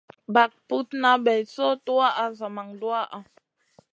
[0.33, 3.19] Bag putna bay soy tuwaʼa zaman duwaʼha.